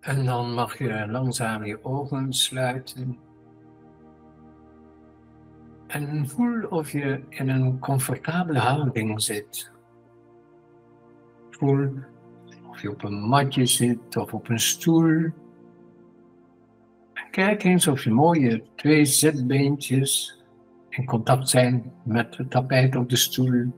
[0.00, 3.18] En dan mag je langzaam je ogen sluiten.
[5.86, 9.72] En voel of je in een comfortabele houding zit.
[11.50, 11.88] Voel
[12.68, 15.30] of je op een matje zit of op een stoel.
[17.30, 20.42] Kijk eens of je mooie twee zitbeentjes
[20.88, 23.72] in contact zijn met het tapijt op de stoel.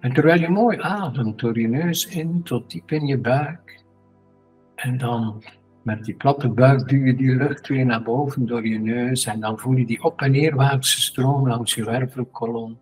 [0.00, 3.79] En terwijl je mooi ademt door je neus in tot diep in je buik.
[4.80, 5.42] En dan
[5.82, 9.26] met die platte buik duw je die lucht weer naar boven door je neus.
[9.26, 12.78] En dan voel je die op- en neerwaartse stroom langs je wervelkolom.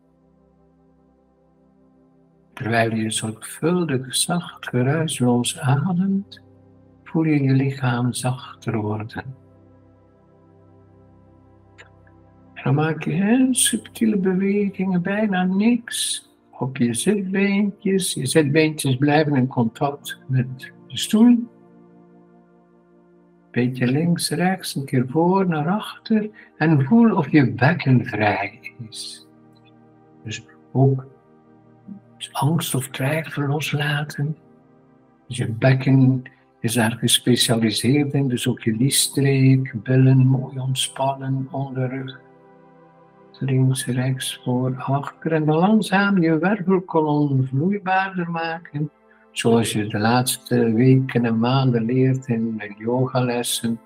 [2.55, 6.41] Terwijl je zorgvuldig, zacht, geruisloos ademt,
[7.05, 9.25] voel je je lichaam zachter worden.
[12.55, 18.15] En dan maak je heel subtiele bewegingen, bijna niks op je zitbeentjes.
[18.15, 21.49] Je zitbeentjes blijven in contact met de stoel.
[23.59, 26.31] Beetje links, rechts, een keer voor, naar achter.
[26.57, 29.27] En voel of je bekken vrij is.
[30.25, 31.07] Dus ook
[32.33, 34.37] angst of twijfel loslaten.
[35.27, 36.23] Dus je bekken
[36.61, 42.21] is daar gespecialiseerd in, dus ook je liesstreek, billen mooi ontspannen, onderrug
[43.39, 48.91] links, rechts, voor, achter en langzaam je wervelkolom vloeibaarder maken,
[49.39, 53.81] zoals je de laatste weken en maanden leert in de yogalessen.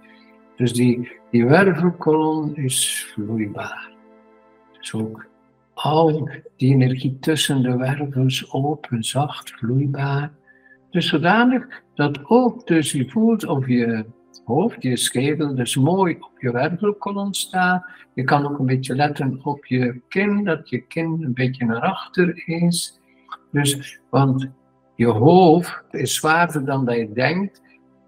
[0.56, 3.90] Dus die, die wervelkolom is vloeibaar.
[4.78, 5.26] Dus ook
[5.74, 10.30] al die energie tussen de wervels open, zacht, vloeibaar.
[10.90, 14.04] Dus zodanig dat ook dus je voelt of je
[14.44, 17.84] hoofd, je schedel, dus mooi op je wervelkolom staat.
[18.14, 21.80] Je kan ook een beetje letten op je kin, dat je kin een beetje naar
[21.80, 23.00] achter is.
[23.50, 24.50] Dus, want
[25.02, 27.62] je hoofd is zwaarder dan dat je denkt.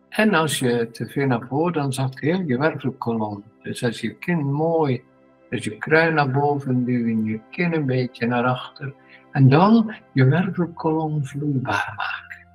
[0.08, 3.44] En als je te veel naar voren, dan zakt heel je wervelkolom.
[3.62, 5.02] Dus als je kin mooi,
[5.50, 8.94] dus je kruin naar boven duwen, je kin een beetje naar achter.
[9.32, 12.46] En dan je wervelkolom vloeibaar maken.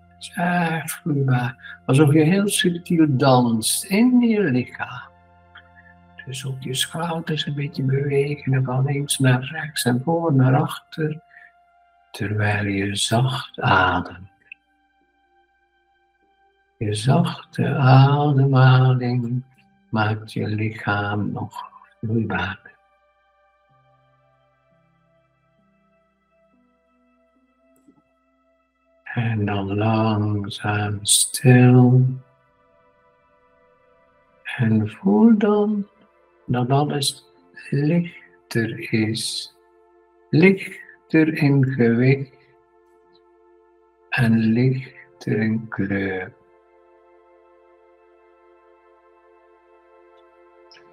[0.82, 1.82] Echt vloeibaar.
[1.86, 5.08] Alsof je heel subtiel danst in je lichaam.
[6.26, 11.22] Dus ook je schouders een beetje bewegen van links naar rechts en voor naar achter.
[12.12, 14.30] Terwijl je zacht ademt.
[16.78, 19.44] Je zachte ademhaling
[19.90, 22.78] maakt je lichaam nog vloeibaarder.
[29.04, 32.06] En dan langzaam stil.
[34.58, 35.88] En voel dan
[36.46, 37.26] dat alles
[37.70, 39.54] lichter is.
[41.12, 42.38] Lichter in gewicht
[44.10, 46.34] en lichter in kleur.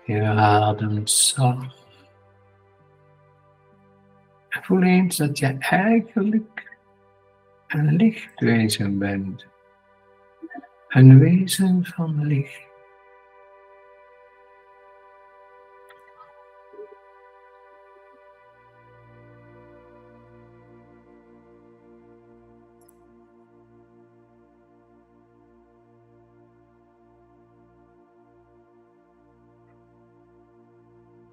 [0.05, 1.87] Je ademt zacht.
[4.49, 6.77] En voel eens dat je eigenlijk
[7.67, 9.47] een lichtwezen bent.
[10.89, 12.66] Een wezen van licht.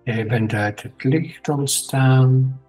[0.04, 2.62] Jij bent uit het licht ontstaan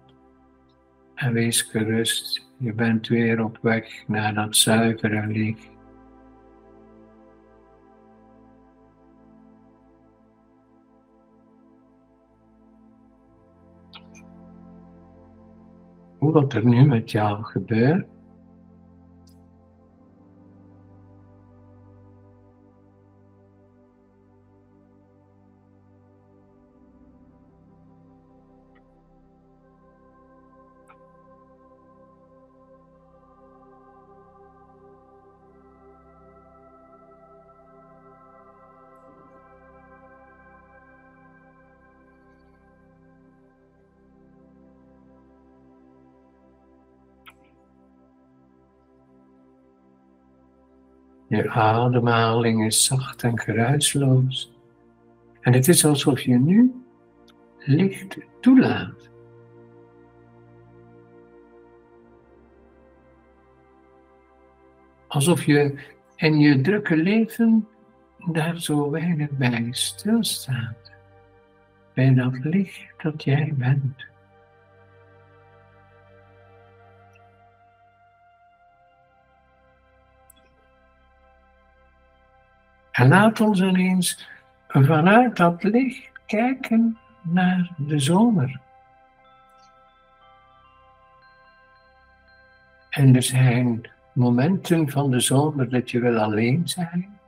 [1.15, 5.69] en wees gerust, je bent weer op weg naar dat zuivere licht.
[16.19, 18.14] Wat er nu met jou gebeurt,
[51.27, 54.53] Je ademhaling is zacht en geruisloos.
[55.41, 56.83] En het is alsof je nu
[57.59, 59.09] licht toelaat.
[65.07, 65.79] Alsof je
[66.15, 67.67] in je drukke leven
[68.31, 70.91] daar zo weinig bij stilstaat.
[71.93, 74.14] Bij dat licht dat jij bent.
[82.95, 84.27] En laat ons ineens
[84.67, 88.59] vanuit dat licht kijken naar de zomer.
[92.89, 97.19] En er zijn momenten van de zomer dat je wil alleen zijn.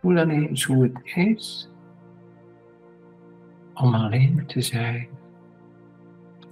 [0.00, 1.70] Voel dan eens hoe het is
[3.74, 5.08] om alleen te zijn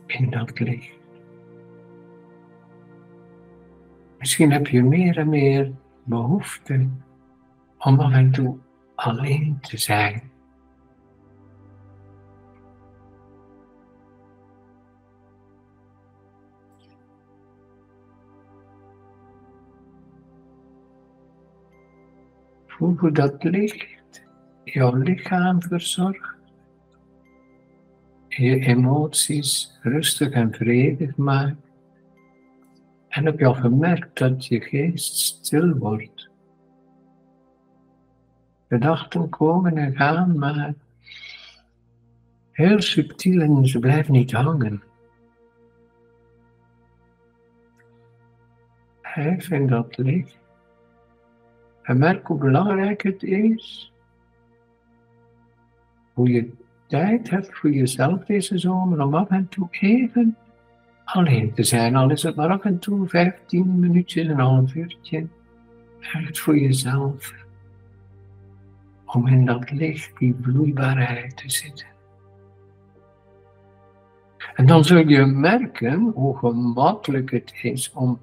[0.06, 1.00] in dat licht.
[4.18, 5.72] Misschien heb je meer en meer
[6.04, 6.88] behoefte
[7.84, 8.58] om af en toe
[8.94, 10.30] alleen te zijn.
[22.66, 24.24] Voel hoe dat licht
[24.64, 26.36] jouw lichaam verzorgt.
[28.28, 31.70] Je emoties rustig en vredig maakt.
[33.08, 36.31] En heb je al gemerkt dat je geest stil wordt.
[38.72, 40.74] Gedachten komen en gaan, maar
[42.50, 44.82] heel subtiel en ze blijven niet hangen.
[49.00, 50.38] Hij vindt dat licht.
[51.82, 53.92] En merk hoe belangrijk het is.
[56.12, 56.52] Hoe je
[56.86, 60.36] tijd hebt voor jezelf deze zomer om af en toe even
[61.04, 61.96] alleen te zijn.
[61.96, 65.26] Al is het maar af en toe 15 minuutjes, een half uurtje.
[66.00, 67.41] Echt voor jezelf.
[69.12, 71.86] Om in dat licht, die vloeibaarheid te zitten.
[74.54, 78.20] En dan zul je merken hoe gemakkelijk het is om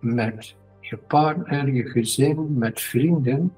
[0.00, 3.54] met je partner, je gezin, met vrienden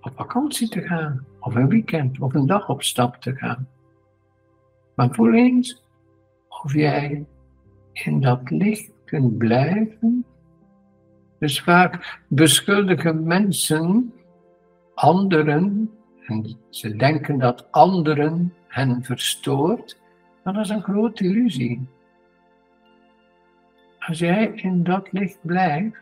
[0.00, 1.26] op vakantie te gaan.
[1.40, 3.68] Of een weekend, of een dag op stap te gaan.
[4.94, 5.82] Maar voel eens
[6.48, 7.26] of jij
[7.92, 10.24] in dat licht kunt blijven.
[11.38, 14.12] Dus vaak beschuldigen mensen
[14.94, 15.90] anderen,
[16.26, 19.98] en ze denken dat anderen hen verstoort,
[20.42, 21.88] dat is een grote illusie.
[23.98, 25.96] Als jij in dat licht blijft,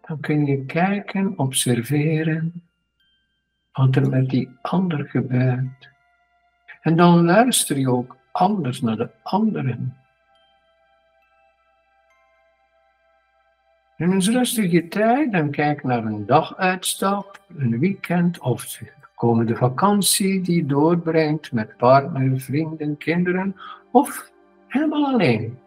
[0.00, 2.62] dan kun je kijken, observeren
[3.72, 5.90] wat er met die ander gebeurt.
[6.80, 9.96] En dan luister je ook anders naar de anderen.
[13.96, 20.40] In een rustige tijd dan kijk naar een daguitstap, een weekend of de komende vakantie
[20.40, 23.56] die je doorbrengt met partner, vrienden, kinderen
[23.90, 24.30] of
[24.66, 25.58] helemaal alleen.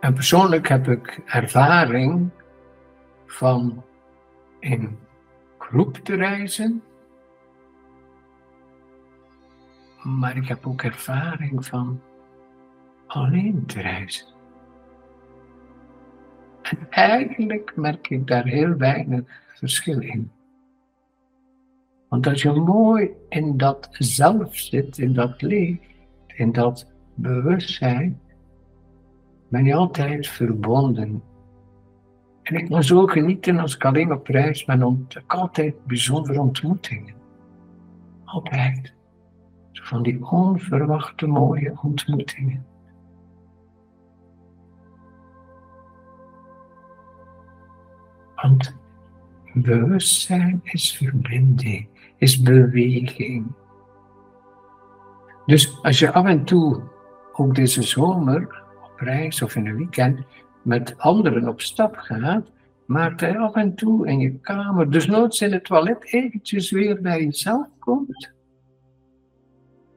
[0.00, 2.30] En persoonlijk heb ik ervaring
[3.26, 3.84] van
[4.60, 4.98] in
[5.58, 6.82] groep te reizen.
[10.02, 12.00] Maar ik heb ook ervaring van
[13.06, 14.26] alleen te reizen.
[16.62, 20.30] En eigenlijk merk ik daar heel weinig verschil in.
[22.08, 25.80] Want als je mooi in dat zelf zit, in dat licht,
[26.26, 28.20] in dat bewustzijn,
[29.48, 31.22] ben je altijd verbonden
[32.48, 36.40] en ik moet zo genieten als ik alleen op reis ben, want ik altijd bijzondere
[36.40, 37.14] ontmoetingen.
[38.24, 38.94] Altijd.
[39.82, 42.66] Van die onverwachte mooie ontmoetingen.
[48.34, 48.76] Want
[49.52, 53.46] bewustzijn is verbinding, is beweging.
[55.46, 56.82] Dus als je af en toe,
[57.32, 60.20] ook deze zomer, op reis of in een weekend,
[60.62, 62.50] met anderen op stap gaat,
[62.86, 67.00] maakt hij af en toe in je kamer, dus nooit in het toilet, eventjes weer
[67.00, 68.36] bij jezelf komt.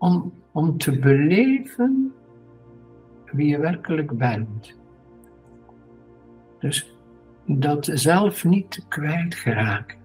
[0.02, 2.14] Om, om te beleven
[3.32, 4.80] wie je werkelijk bent.
[6.60, 6.96] Dus
[7.46, 9.98] dat zelf niet kwijtgeraken.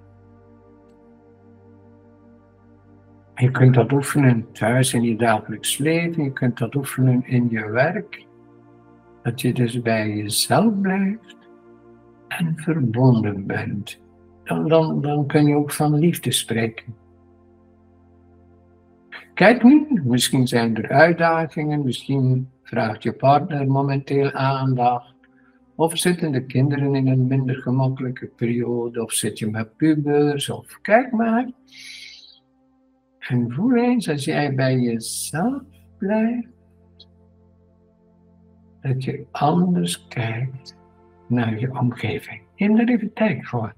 [3.35, 7.71] Je kunt dat oefenen thuis in je dagelijks leven, je kunt dat oefenen in je
[7.71, 8.27] werk.
[9.23, 11.37] Dat je dus bij jezelf blijft
[12.29, 14.01] en verbonden bent.
[14.45, 16.95] Dan, dan, dan kun je ook van liefde spreken.
[19.37, 25.15] Kijk nu, misschien zijn er uitdagingen, misschien vraagt je partner momenteel aandacht.
[25.75, 30.79] Of zitten de kinderen in een minder gemakkelijke periode, of zit je met pubers, of
[30.83, 31.51] kijk maar.
[33.19, 35.63] En voel eens als jij bij jezelf
[35.99, 37.09] blijft,
[38.81, 40.77] dat je anders kijkt
[41.29, 42.43] naar je omgeving.
[42.57, 43.75] Neem er even tijd voor.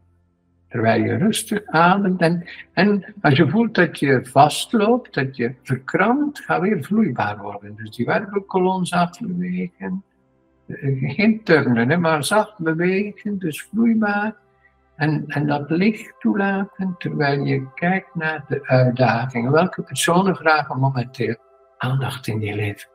[0.69, 6.41] Terwijl je rustig ademt en, en als je voelt dat je vastloopt, dat je verkrampt,
[6.41, 7.77] ga weer vloeibaar worden.
[7.77, 10.03] Dus die wervelkolom zacht bewegen.
[11.01, 14.37] geen turnen, maar zacht bewegen, dus vloeibaar.
[14.97, 19.53] En, en dat licht toelaten terwijl je kijkt naar de uitdagingen.
[19.53, 21.37] Welke personen vragen momenteel
[21.79, 22.89] aandacht in je leven?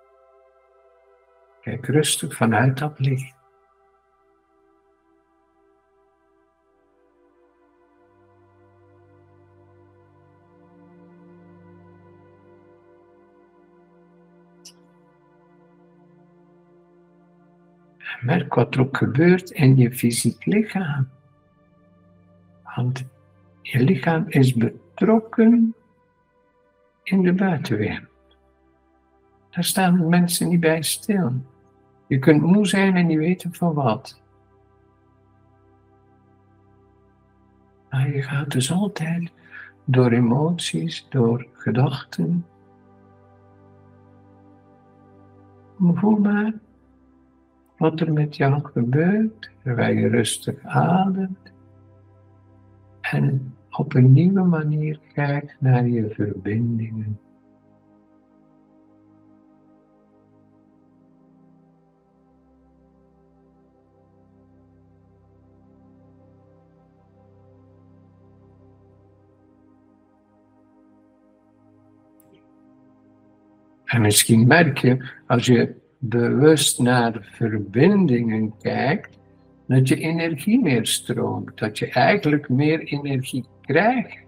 [1.61, 3.42] Kijk rustig vanuit dat licht.
[18.23, 21.09] Merk wat er ook gebeurt in je fysiek lichaam.
[22.75, 23.03] Want
[23.61, 25.75] je lichaam is betrokken
[27.03, 28.37] in de buitenwereld.
[29.49, 31.31] Daar staan mensen niet bij stil.
[32.07, 34.21] Je kunt moe zijn en niet weten van wat.
[37.89, 39.31] Maar je gaat dus altijd
[39.85, 42.45] door emoties, door gedachten.
[45.77, 46.53] Voel maar
[47.83, 51.53] wat er met jou gebeurt terwijl je rustig ademt
[53.01, 57.19] en op een nieuwe manier kijkt naar je verbindingen.
[73.83, 79.19] En misschien merk je, als je bewust naar verbindingen kijkt,
[79.67, 84.21] dat je energie meer stroomt, dat je eigenlijk meer energie krijgt.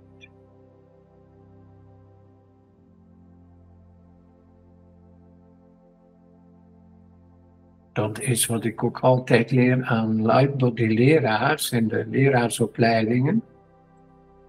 [7.94, 13.44] Dat is wat ik ook altijd leer aan lightbody leraars in de leraarsopleidingen.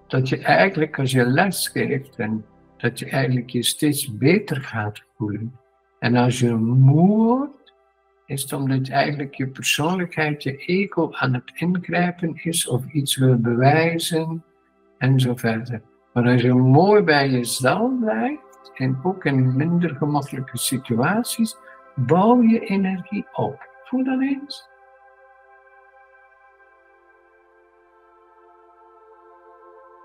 [0.06, 2.44] Dat je eigenlijk als je les geeft en
[2.76, 5.65] dat je eigenlijk je steeds beter gaat voelen.
[5.98, 7.50] En als je moe
[8.26, 13.36] is het omdat eigenlijk je persoonlijkheid, je ego aan het ingrijpen is of iets wil
[13.36, 14.44] bewijzen
[14.98, 15.82] en zo verder.
[16.12, 21.56] Maar als je mooi bij jezelf blijft en ook in minder gemakkelijke situaties,
[21.94, 23.68] bouw je energie op.
[23.84, 24.68] Voel dat eens?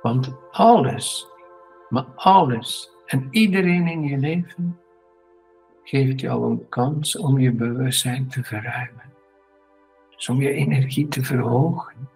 [0.02, 1.28] Want alles,
[1.90, 4.80] maar alles en iedereen in je leven
[5.92, 9.04] geeft jou een kans om je bewustzijn te verruimen.
[10.16, 12.10] Dus om je energie te verhogen.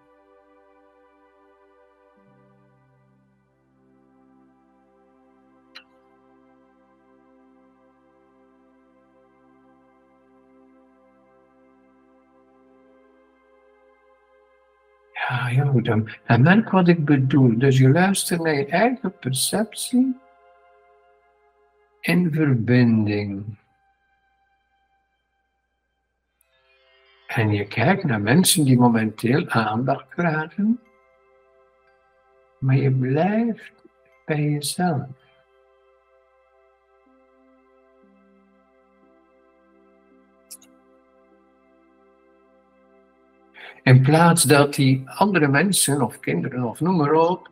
[15.12, 15.88] Ja, heel goed.
[16.24, 17.58] En merk wat ik bedoel.
[17.58, 20.16] Dus je luistert naar je eigen perceptie
[22.00, 23.64] in verbinding.
[27.36, 30.80] En je kijkt naar mensen die momenteel aandacht vragen,
[32.58, 33.72] maar je blijft
[34.24, 35.06] bij jezelf.
[43.82, 47.50] In plaats dat die andere mensen of kinderen of noem maar op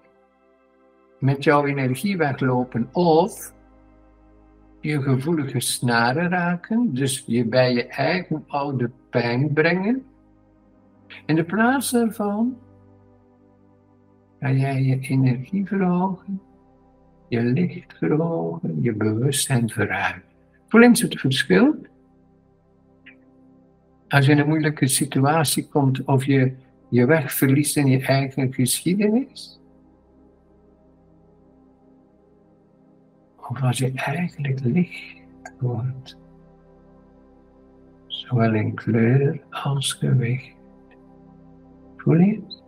[1.19, 3.53] met jouw energie weglopen of
[4.85, 10.05] je gevoelige snaren raken, dus je bij je eigen oude pijn brengen.
[11.27, 12.57] In de plaats daarvan
[14.41, 16.41] ga jij je energie verhogen,
[17.29, 20.23] je licht verhogen, je bewustzijn verruimen.
[20.69, 21.75] Voel eens het verschil?
[24.09, 26.53] Als je in een moeilijke situatie komt of je
[26.89, 29.61] je weg verliest in je eigen geschiedenis,
[33.49, 35.23] Of als je eigenlijk licht
[35.59, 36.17] wordt,
[38.07, 40.57] zowel in kleur als gewicht.
[41.97, 42.63] Voel je?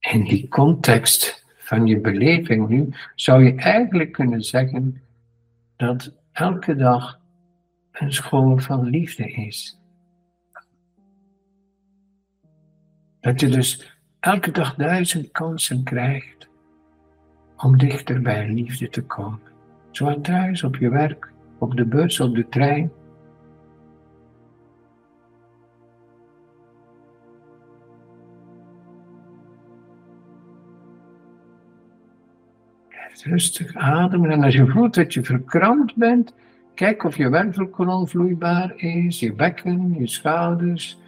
[0.00, 5.02] In die context van je beleving nu zou je eigenlijk kunnen zeggen
[5.76, 7.22] dat elke dag
[7.94, 9.80] een school van liefde is.
[13.20, 16.48] Dat je dus elke dag duizend kansen krijgt
[17.56, 19.40] om dichter bij liefde te komen.
[19.90, 22.92] Zo thuis, op je werk, op de bus, op de trein.
[33.24, 36.34] rustig ademen en als je voelt dat je verkrampt bent,
[36.74, 40.98] Kijk of je wervelkolom vloeibaar is, je bekken, je schouders.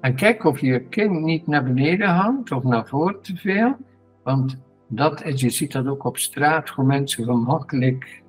[0.00, 3.76] En kijk of je kin niet naar beneden hangt of naar voren te veel.
[4.22, 8.22] Want dat is, je ziet dat ook op straat, hoe mensen gemakkelijk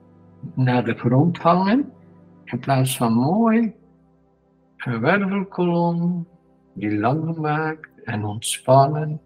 [0.54, 1.92] naar de grond hangen.
[2.44, 3.74] In plaats van mooi
[4.78, 6.28] een wervelkolom
[6.74, 9.22] die lang maakt en ontspannen.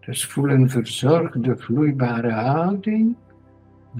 [0.00, 3.16] Dus voel een verzorgde, vloeibare houding.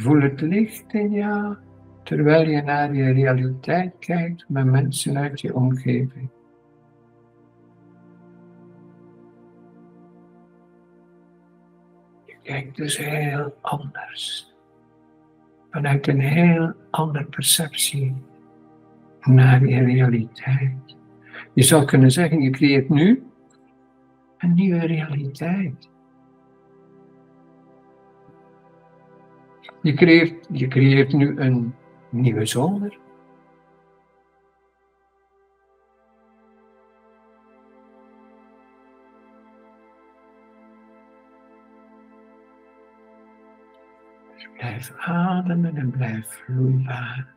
[0.00, 1.56] Voel het licht in jou,
[2.02, 6.28] terwijl je naar je realiteit kijkt met mensen uit je omgeving.
[12.26, 14.54] Je kijkt dus heel anders.
[15.70, 18.14] Vanuit een heel andere perceptie
[19.20, 20.96] naar je realiteit.
[21.54, 23.22] Je zou kunnen zeggen, je creëert nu
[24.38, 25.88] een nieuwe realiteit.
[29.82, 31.74] Je creëert, je creëert nu een
[32.10, 32.98] nieuwe zomer.
[44.34, 47.36] Dus blijf ademen en blijf vloeibaar.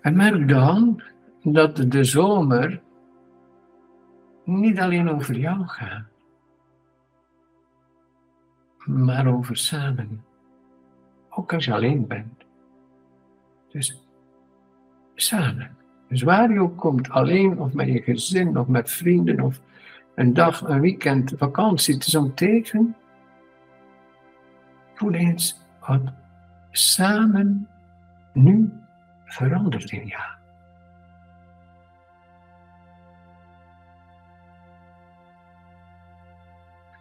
[0.00, 1.02] En merk dan
[1.42, 2.82] dat de zomer
[4.46, 6.04] niet alleen over jou gaat,
[8.84, 10.24] maar over samen.
[11.28, 12.44] Ook als je alleen bent.
[13.68, 14.06] Dus
[15.14, 15.76] samen.
[16.08, 19.60] Dus waar je ook komt, alleen of met je gezin of met vrienden of
[20.14, 22.96] een dag, een weekend, vakantie, het is om tegen.
[24.94, 26.00] Voel eens wat
[26.70, 27.68] samen
[28.32, 28.72] nu
[29.24, 30.35] verandert in jou.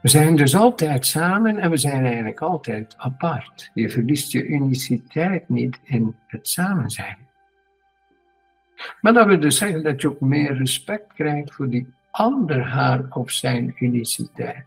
[0.06, 3.72] We zijn dus altijd samen en we zijn eigenlijk altijd apart.
[3.74, 7.18] Je verliest je uniciteit niet in het samen zijn.
[9.02, 13.06] Maar dat wil dus zeggen dat je ook meer respect krijgt voor die ander haar
[13.10, 14.66] of zijn uniciteit.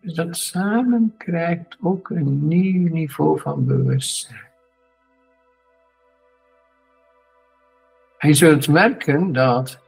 [0.00, 4.46] Dus dat samen krijgt ook een nieuw niveau van bewustzijn.
[8.18, 9.86] En je zult merken dat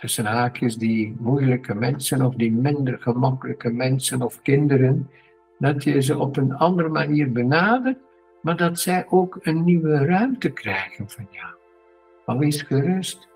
[0.00, 5.10] tussen haakjes die moeilijke mensen of die minder gemakkelijke mensen of kinderen,
[5.58, 7.98] dat je ze op een andere manier benadert,
[8.42, 11.54] maar dat zij ook een nieuwe ruimte krijgen van jou.
[12.26, 13.28] Maar wees gerust,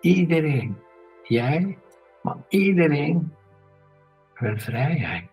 [0.00, 0.76] iedereen,
[1.22, 1.78] jij,
[2.22, 3.32] maar iedereen
[4.38, 5.30] wil vrijheid.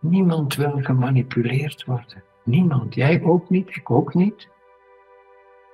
[0.00, 2.22] Niemand wil gemanipuleerd worden.
[2.44, 2.94] Niemand.
[2.94, 4.48] Jij ook niet, ik ook niet.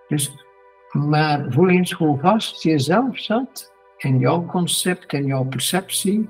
[0.09, 0.46] Dus
[0.93, 6.29] maar voel eens hoe vast je zelf zat in jouw concept en jouw perceptie.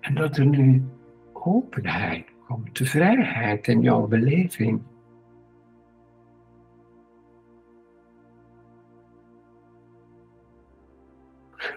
[0.00, 0.84] En dat er nu
[1.32, 4.82] openheid komt, de vrijheid in jouw beleving.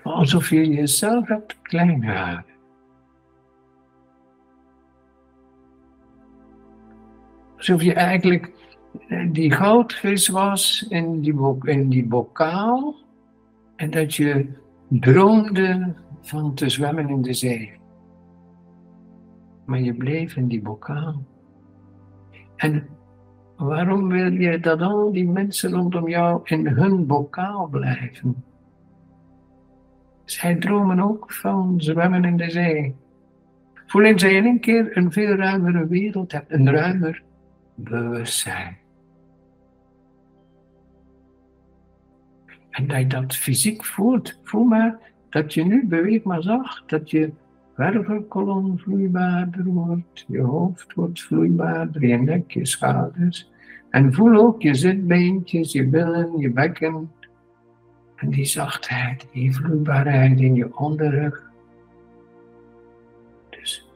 [0.03, 2.53] Alsof je jezelf hebt klein gehouden.
[7.57, 8.54] Alsof je eigenlijk
[9.31, 12.95] die goudvis was in die, in die bokaal
[13.75, 14.47] en dat je
[14.87, 17.73] droomde van te zwemmen in de zee.
[19.65, 21.23] Maar je bleef in die bokaal.
[22.55, 22.87] En
[23.55, 28.43] waarom wil je dat al die mensen rondom jou in hun bokaal blijven?
[30.25, 32.95] Zij dromen ook van zwemmen in de zee.
[33.85, 37.23] Voelen zij in een keer een veel ruimere wereld hebben, een ruimer
[37.75, 38.77] bewustzijn.
[42.75, 44.39] En dat je dat fysiek voelt.
[44.43, 46.83] Voel maar dat je nu beweegt maar zacht.
[46.89, 47.31] Dat je
[47.75, 50.25] wervelkolom vloeibaarder wordt.
[50.27, 52.05] Je hoofd wordt vloeibaarder.
[52.07, 53.51] Je nek, je schouders.
[53.89, 57.11] En voel ook je zitbeentjes, je billen, je bekken.
[58.15, 61.41] En die zachtheid, die vloeibaarheid in je onderrug.
[63.49, 63.89] Dus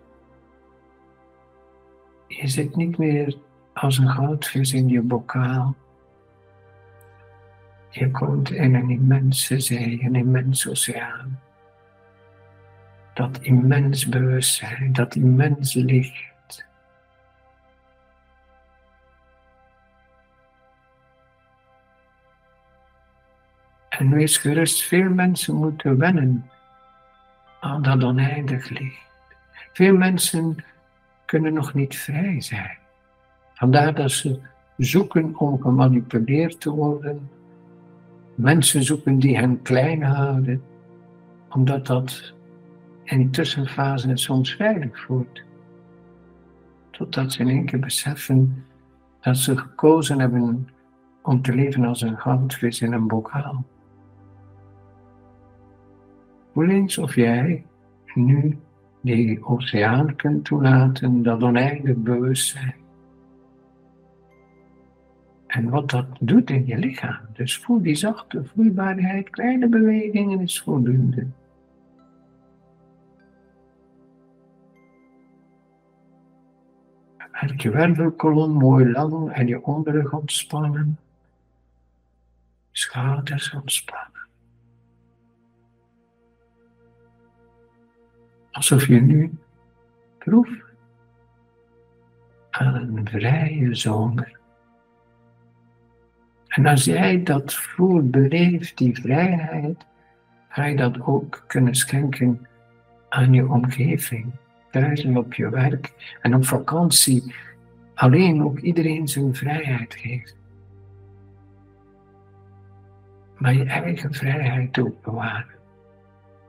[2.28, 3.38] je zit niet meer
[3.74, 5.76] als een goudvis in je bokaal.
[7.90, 11.40] Je komt in een immense zee, een immens oceaan.
[13.14, 16.66] Dat immens bewustzijn, dat immens licht.
[23.90, 26.50] En wees gerust, veel mensen moeten wennen
[27.60, 29.08] aan dat oneindig licht.
[29.74, 30.66] Veel mensen
[31.26, 32.78] kunnen nog niet vrij zijn.
[33.54, 34.40] Vandaar dat ze
[34.78, 37.30] zoeken om gemanipuleerd te worden
[38.40, 40.62] Mensen zoeken die hen klein houden,
[41.50, 42.34] omdat dat
[43.04, 45.42] in tussenfasen soms veilig voelt.
[46.92, 48.66] Totdat ze in één keer beseffen
[49.22, 50.70] dat ze gekozen hebben
[51.22, 53.66] om te leven als een goudvis in een bokaal.
[56.54, 57.66] Voel eens of jij
[58.14, 58.60] nu
[59.02, 62.76] die oceaan kunt toelaten, dat oneindig bewustzijn.
[65.50, 67.20] En wat dat doet in je lichaam.
[67.34, 71.28] Dus voel die zachte vloeibaarheid, kleine bewegingen is voldoende.
[77.18, 81.00] Laat je wervelkolom mooi lang en je onderrug ontspannen.
[82.72, 84.28] Schouders ontspannen.
[88.52, 89.32] Alsof je nu
[90.18, 90.64] proeft
[92.50, 94.39] aan een vrije zomer.
[96.50, 99.86] En als jij dat voelt, beleeft, die vrijheid,
[100.50, 102.48] ga je dat ook kunnen schenken
[103.10, 104.26] aan je omgeving.
[104.72, 107.36] Thuis en op je werk en op vakantie.
[107.94, 110.38] Alleen ook iedereen zijn vrijheid geeft.
[113.38, 115.58] Maar je eigen vrijheid ook bewaren.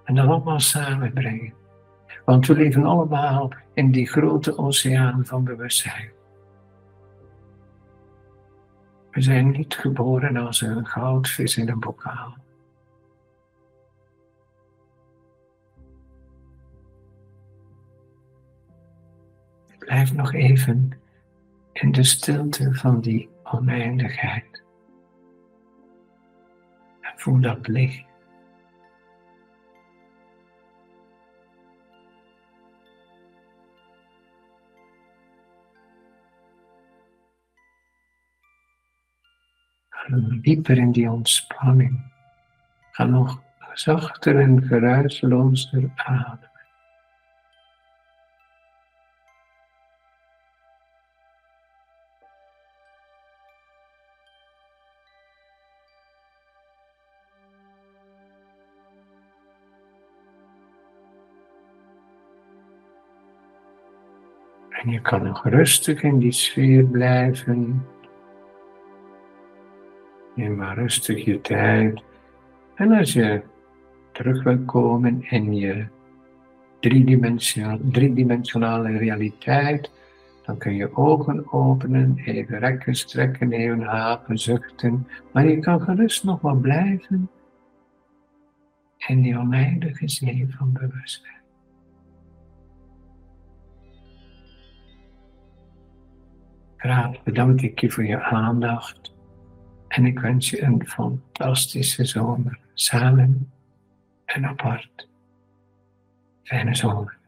[0.04, 1.52] En dat allemaal samenbrengen.
[2.24, 6.10] Want we leven allemaal in die grote oceaan van bewustzijn.
[9.10, 12.36] We zijn niet geboren als een goudvis in een bokaal.
[19.78, 20.92] Blijf nog even
[21.72, 24.62] in de stilte van die oneindigheid.
[27.00, 28.09] En voel dat licht.
[40.42, 42.00] Dieper in die ontspanning.
[42.90, 43.42] Ga nog
[43.74, 46.48] zachter en geruislozer ademen.
[64.70, 67.86] En je kan nog rustig in die sfeer blijven.
[70.34, 72.02] Neem maar rustig je tijd.
[72.74, 73.42] En als je
[74.12, 75.86] terug wil komen in je
[77.90, 79.90] driedimensionale realiteit,
[80.44, 85.06] dan kun je ogen openen, even rekken, strekken, even hapen, zuchten.
[85.32, 87.30] Maar je kan gerust nog wel blijven
[89.06, 91.38] in die oneindige zee van bewustzijn.
[96.76, 99.14] Graag bedank ik je voor je aandacht.
[99.90, 103.50] En ik wens je een fantastische zomer, samen
[104.24, 105.08] en apart.
[106.42, 107.18] Fijne zomer.